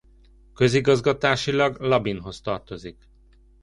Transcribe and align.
Közigazgatásilag 0.53 1.77
Labinhoz 1.81 2.41
tartozik. 2.41 3.07